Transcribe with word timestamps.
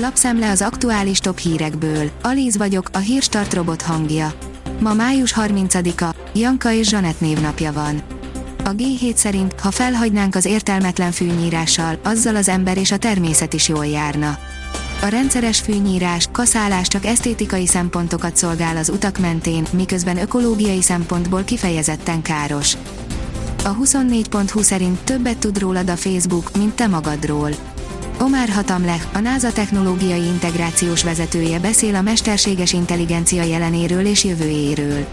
Lapszemle 0.00 0.50
az 0.50 0.62
aktuális 0.62 1.18
top 1.18 1.38
hírekből. 1.38 2.10
Alíz 2.22 2.56
vagyok, 2.56 2.88
a 2.92 2.98
hírstart 2.98 3.54
robot 3.54 3.82
hangja. 3.82 4.32
Ma 4.80 4.94
május 4.94 5.34
30-a, 5.36 6.14
Janka 6.34 6.72
és 6.72 6.88
Zsanett 6.88 7.20
névnapja 7.20 7.72
van. 7.72 8.02
A 8.64 8.70
G7 8.70 9.14
szerint, 9.14 9.60
ha 9.60 9.70
felhagynánk 9.70 10.34
az 10.34 10.44
értelmetlen 10.44 11.12
fűnyírással, 11.12 11.98
azzal 12.02 12.36
az 12.36 12.48
ember 12.48 12.76
és 12.76 12.90
a 12.90 12.96
természet 12.96 13.52
is 13.52 13.68
jól 13.68 13.86
járna. 13.86 14.38
A 15.02 15.06
rendszeres 15.06 15.60
fűnyírás, 15.60 16.28
kaszálás 16.32 16.88
csak 16.88 17.06
esztétikai 17.06 17.66
szempontokat 17.66 18.36
szolgál 18.36 18.76
az 18.76 18.88
utak 18.88 19.18
mentén, 19.18 19.66
miközben 19.72 20.18
ökológiai 20.18 20.82
szempontból 20.82 21.44
kifejezetten 21.44 22.22
káros. 22.22 22.76
A 23.64 23.76
24.20 23.76 24.62
szerint 24.62 24.98
többet 24.98 25.38
tud 25.38 25.58
rólad 25.58 25.90
a 25.90 25.96
Facebook, 25.96 26.56
mint 26.56 26.74
te 26.74 26.86
magadról. 26.86 27.50
Omar 28.20 28.48
Hatamlech, 28.48 29.06
a 29.12 29.18
NASA 29.18 29.52
technológiai 29.52 30.24
integrációs 30.24 31.02
vezetője 31.02 31.58
beszél 31.58 31.94
a 31.94 32.02
mesterséges 32.02 32.72
intelligencia 32.72 33.42
jelenéről 33.42 34.06
és 34.06 34.24
jövőjéről. 34.24 35.06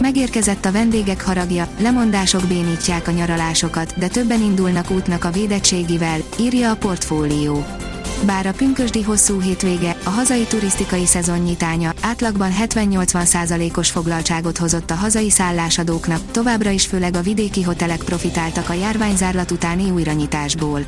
Megérkezett 0.00 0.64
a 0.64 0.72
vendégek 0.72 1.24
haragja, 1.24 1.68
lemondások 1.80 2.46
bénítják 2.46 3.08
a 3.08 3.10
nyaralásokat, 3.10 3.98
de 3.98 4.08
többen 4.08 4.42
indulnak 4.42 4.90
útnak 4.90 5.24
a 5.24 5.30
védettségivel, 5.30 6.18
írja 6.40 6.70
a 6.70 6.76
portfólió. 6.76 7.64
Bár 8.26 8.46
a 8.46 8.52
pünkösdi 8.52 9.02
hosszú 9.02 9.40
hétvége, 9.40 9.96
a 10.04 10.10
hazai 10.10 10.44
turisztikai 10.44 11.06
szezon 11.06 11.38
nyitánya 11.38 11.92
átlagban 12.00 12.50
70-80%-os 12.64 13.90
foglaltságot 13.90 14.58
hozott 14.58 14.90
a 14.90 14.94
hazai 14.94 15.30
szállásadóknak, 15.30 16.30
továbbra 16.30 16.70
is 16.70 16.86
főleg 16.86 17.16
a 17.16 17.22
vidéki 17.22 17.62
hotelek 17.62 18.02
profitáltak 18.02 18.68
a 18.68 18.72
járványzárlat 18.72 19.50
utáni 19.50 19.90
újranyitásból. 19.90 20.84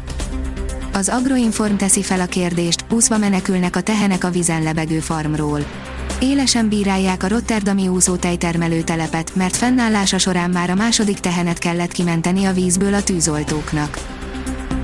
Az 0.96 1.08
Agroinform 1.08 1.76
teszi 1.76 2.02
fel 2.02 2.20
a 2.20 2.26
kérdést, 2.26 2.84
úszva 2.90 3.18
menekülnek 3.18 3.76
a 3.76 3.80
tehenek 3.80 4.24
a 4.24 4.30
vizen 4.30 4.62
lebegő 4.62 4.98
farmról. 4.98 5.64
Élesen 6.20 6.68
bírálják 6.68 7.22
a 7.22 7.28
Rotterdami 7.28 7.88
úszótejtermelő 7.88 8.82
telepet, 8.82 9.34
mert 9.34 9.56
fennállása 9.56 10.18
során 10.18 10.50
már 10.50 10.70
a 10.70 10.74
második 10.74 11.20
tehenet 11.20 11.58
kellett 11.58 11.92
kimenteni 11.92 12.44
a 12.44 12.52
vízből 12.52 12.94
a 12.94 13.02
tűzoltóknak. 13.02 13.98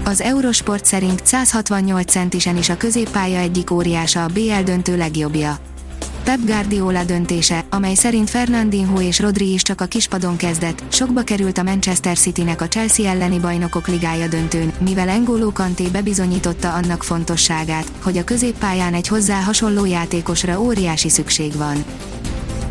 Az 0.05 0.21
Eurosport 0.21 0.85
szerint 0.85 1.27
168 1.27 2.11
centisen 2.11 2.57
is 2.57 2.69
a 2.69 2.77
középpálya 2.77 3.39
egyik 3.39 3.71
óriása 3.71 4.25
a 4.25 4.29
BL 4.29 4.63
döntő 4.65 4.97
legjobbja. 4.97 5.59
Pep 6.25 6.45
Guardiola 6.45 7.05
döntése, 7.05 7.65
amely 7.71 7.95
szerint 7.95 8.31
Fernandinho 8.31 9.01
és 9.01 9.19
Rodri 9.19 9.53
is 9.53 9.63
csak 9.63 9.81
a 9.81 9.85
kispadon 9.85 10.37
kezdett, 10.37 10.83
sokba 10.93 11.23
került 11.23 11.59
a 11.59 11.63
Manchester 11.63 12.19
Citynek 12.19 12.61
a 12.61 12.69
Chelsea 12.69 13.11
elleni 13.11 13.39
bajnokok 13.39 13.89
ligája 13.89 14.29
döntőn, 14.29 14.73
mivel 14.79 15.09
Engolo 15.09 15.53
Kanté 15.53 15.85
bebizonyította 15.85 16.73
annak 16.73 17.03
fontosságát, 17.03 17.93
hogy 18.03 18.17
a 18.17 18.25
középpályán 18.25 18.95
egy 18.95 19.09
hozzá 19.09 19.41
hasonló 19.41 19.85
játékosra 19.85 20.61
óriási 20.61 21.09
szükség 21.09 21.57
van. 21.57 21.85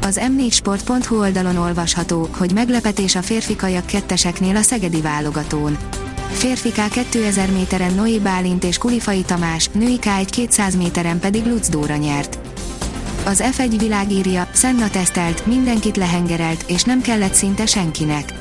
Az 0.01 0.19
m4sport.hu 0.37 1.19
oldalon 1.19 1.57
olvasható, 1.57 2.29
hogy 2.37 2.51
meglepetés 2.53 3.15
a 3.15 3.21
férfi 3.21 3.55
kajak 3.55 3.85
ketteseknél 3.85 4.55
a 4.55 4.61
szegedi 4.61 5.01
válogatón. 5.01 5.77
Férfi 6.31 6.69
K 6.69 6.89
2000 6.89 7.51
méteren 7.51 7.93
Noé 7.93 8.17
Bálint 8.17 8.63
és 8.63 8.77
Kulifai 8.77 9.21
Tamás, 9.21 9.69
női 9.73 9.99
K1 10.01 10.27
200 10.29 10.75
méteren 10.75 11.19
pedig 11.19 11.45
Lutz 11.45 11.69
Dóra 11.69 11.95
nyert. 11.95 12.48
Az 13.29 13.43
F1 13.51 13.75
világírja, 13.77 14.47
Senna 14.53 14.89
tesztelt, 14.89 15.45
mindenkit 15.45 15.97
lehengerelt, 15.97 16.63
és 16.67 16.83
nem 16.83 17.01
kellett 17.01 17.33
szinte 17.33 17.65
senkinek. 17.65 18.33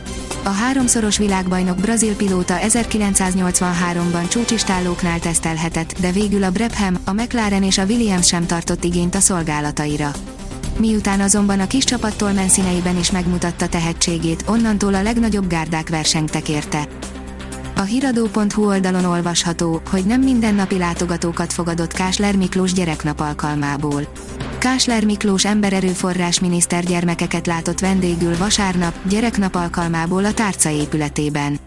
A 0.44 0.48
háromszoros 0.48 1.18
világbajnok 1.18 1.76
brazil 1.76 2.16
pilóta 2.16 2.54
1983-ban 2.58 4.28
csúcsistállóknál 4.28 5.18
tesztelhetett, 5.18 6.00
de 6.00 6.12
végül 6.12 6.42
a 6.42 6.50
Brabham, 6.50 6.98
a 7.04 7.12
McLaren 7.12 7.62
és 7.62 7.78
a 7.78 7.84
Williams 7.84 8.26
sem 8.26 8.46
tartott 8.46 8.84
igényt 8.84 9.14
a 9.14 9.20
szolgálataira. 9.20 10.10
Miután 10.78 11.20
azonban 11.20 11.60
a 11.60 11.66
kis 11.66 11.84
csapattól 11.84 12.32
menszíneiben 12.32 12.98
is 12.98 13.10
megmutatta 13.10 13.68
tehetségét, 13.68 14.44
onnantól 14.46 14.94
a 14.94 15.02
legnagyobb 15.02 15.48
gárdák 15.48 15.88
versengtek 15.88 16.48
érte. 16.48 16.88
A 17.78 17.82
hiradó.hu 17.82 18.66
oldalon 18.66 19.04
olvasható, 19.04 19.80
hogy 19.90 20.06
nem 20.06 20.20
mindennapi 20.20 20.78
látogatókat 20.78 21.52
fogadott 21.52 21.92
Kásler 21.92 22.36
Miklós 22.36 22.72
gyereknap 22.72 23.20
alkalmából. 23.20 24.02
Kásler 24.58 25.04
Miklós 25.04 25.44
embererőforrás 25.44 26.40
miniszter 26.40 26.84
gyermekeket 26.84 27.46
látott 27.46 27.80
vendégül 27.80 28.36
vasárnap, 28.36 28.94
gyereknap 29.08 29.54
alkalmából 29.54 30.24
a 30.24 30.32
tárca 30.32 30.70
épületében. 30.70 31.58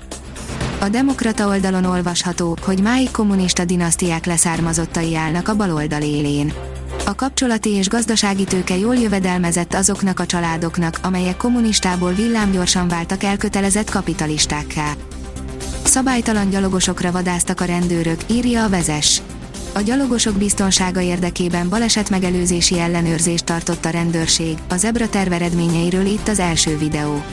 A 0.80 0.90
Demokrata 0.90 1.48
oldalon 1.48 1.86
olvasható, 1.86 2.58
hogy 2.62 2.82
máig 2.82 3.12
kommunista 3.12 3.66
dinasztiák 3.66 4.26
leszármazottai 4.26 5.16
állnak 5.16 5.48
a 5.48 5.56
baloldal 5.56 6.02
élén. 6.02 6.54
A 7.06 7.16
kapcsolati 7.16 7.70
és 7.70 7.90
gazdasági 7.90 8.44
tőke 8.44 8.78
jól 8.78 8.96
jövedelmezett 8.96 9.74
azoknak 9.74 10.20
a 10.20 10.26
családoknak, 10.26 11.00
amelyek 11.02 11.38
kommunistából 11.38 12.12
villámgyorsan 12.12 12.88
váltak 12.88 13.24
elkötelezett 13.24 13.90
kapitalistákká. 13.90 14.94
Szabálytalan 15.84 16.50
gyalogosokra 16.50 17.12
vadáztak 17.12 17.62
a 17.62 17.66
rendőrök, 17.66 18.20
írja 18.28 18.64
a 18.64 18.70
vezes. 18.70 19.22
A 19.74 19.82
gyalogosok 19.82 20.38
biztonsága 20.38 21.02
érdekében 21.02 21.70
balesetmegelőzési 21.70 22.80
ellenőrzést 22.80 23.46
tartott 23.46 23.86
a 23.86 23.90
rendőrség, 23.90 24.58
a 24.70 24.76
zebra 24.76 25.10
terv 25.10 25.32
eredményeiről 25.32 26.06
itt 26.06 26.28
az 26.28 26.40
első 26.40 26.78
videó. 26.78 27.24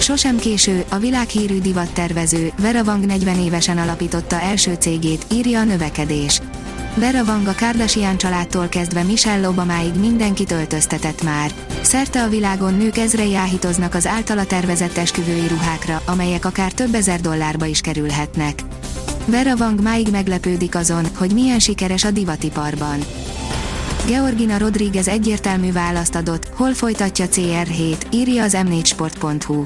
Sosem 0.00 0.36
késő, 0.36 0.84
a 0.88 0.96
világhírű 0.96 1.58
divattervező, 1.58 2.52
Vera 2.58 2.82
Wang 2.82 3.04
40 3.04 3.38
évesen 3.38 3.78
alapította 3.78 4.40
első 4.40 4.74
cégét, 4.78 5.26
írja 5.32 5.60
a 5.60 5.64
növekedés. 5.64 6.40
Vera 6.98 7.22
Wang 7.22 7.46
a 7.46 7.54
Kardashian 7.54 8.16
családtól 8.16 8.68
kezdve 8.68 9.02
Michelle 9.02 9.48
Obamáig 9.48 9.94
mindenkit 9.94 10.50
öltöztetett 10.50 11.22
már. 11.22 11.50
Szerte 11.82 12.22
a 12.22 12.28
világon 12.28 12.74
nők 12.74 12.96
ezrei 12.96 13.34
áhítoznak 13.34 13.94
az 13.94 14.06
általa 14.06 14.44
tervezett 14.44 14.96
esküvői 14.96 15.46
ruhákra, 15.48 16.02
amelyek 16.06 16.44
akár 16.44 16.72
több 16.72 16.94
ezer 16.94 17.20
dollárba 17.20 17.64
is 17.64 17.80
kerülhetnek. 17.80 18.62
Vera 19.24 19.54
Wang 19.54 19.80
máig 19.82 20.08
meglepődik 20.10 20.74
azon, 20.74 21.04
hogy 21.16 21.32
milyen 21.32 21.58
sikeres 21.58 22.04
a 22.04 22.10
divatiparban. 22.10 22.98
Georgina 24.06 24.58
Rodriguez 24.58 25.08
egyértelmű 25.08 25.72
választ 25.72 26.14
adott, 26.14 26.48
hol 26.54 26.74
folytatja 26.74 27.26
CR7, 27.26 27.96
írja 28.10 28.42
az 28.42 28.56
m4sport.hu. 28.58 29.62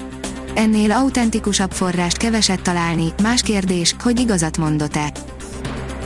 Ennél 0.54 0.92
autentikusabb 0.92 1.72
forrást 1.72 2.16
keveset 2.16 2.62
találni, 2.62 3.12
más 3.22 3.42
kérdés, 3.42 3.96
hogy 4.02 4.20
igazat 4.20 4.58
mondott-e. 4.58 5.12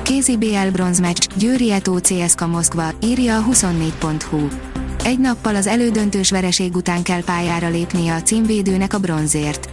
Kézi 0.04 0.36
BL 0.36 0.68
bronzmeccs, 0.72 1.26
Győri 1.36 1.72
Eto 1.72 2.00
CSKA 2.00 2.46
Moszkva, 2.46 2.90
írja 3.02 3.36
a 3.36 3.44
24.hu. 3.50 4.48
Egy 5.04 5.18
nappal 5.18 5.56
az 5.56 5.66
elődöntős 5.66 6.30
vereség 6.30 6.76
után 6.76 7.02
kell 7.02 7.24
pályára 7.24 7.68
lépnie 7.68 8.14
a 8.14 8.22
címvédőnek 8.22 8.94
a 8.94 8.98
bronzért. 8.98 9.68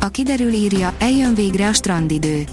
A 0.00 0.08
kiderül 0.08 0.52
írja, 0.52 0.94
eljön 0.98 1.34
végre 1.34 1.68
a 1.68 1.72
strandidő. 1.72 2.44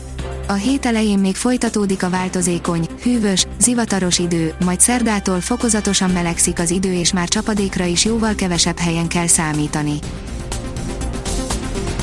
A 0.48 0.54
hét 0.54 0.86
elején 0.86 1.20
még 1.20 1.36
folytatódik 1.36 2.04
a 2.04 2.10
változékony, 2.10 2.88
hűvös, 3.04 3.46
zivataros 3.60 4.20
idő, 4.20 4.54
majd 4.66 4.80
szerdától 4.80 5.42
fokozatosan 5.42 6.10
melegszik 6.10 6.60
az 6.60 6.70
idő 6.70 6.94
és 6.94 7.14
már 7.14 7.28
csapadékra 7.28 7.86
is 7.86 8.06
jóval 8.06 8.36
kevesebb 8.36 8.78
helyen 8.78 9.08
kell 9.08 9.28
számítani. 9.28 10.00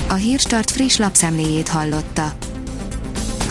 A 0.09 0.15
Hírstart 0.15 0.71
friss 0.71 0.97
lapszemléjét 0.97 1.69
hallotta. 1.69 2.33